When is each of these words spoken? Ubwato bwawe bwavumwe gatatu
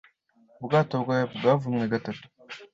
Ubwato 0.59 0.93
bwawe 1.03 1.25
bwavumwe 1.35 1.83
gatatu 1.93 2.25